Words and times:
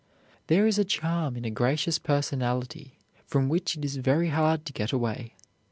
There 0.47 0.65
is 0.65 0.79
a 0.79 0.83
charm 0.83 1.37
in 1.37 1.45
a 1.45 1.51
gracious 1.51 1.99
personality 1.99 2.97
from 3.23 3.49
which 3.49 3.77
it 3.77 3.85
is 3.85 3.97
very 3.97 4.29
hard 4.29 4.65
to 4.65 4.73
get 4.73 4.91
away. 4.91 5.35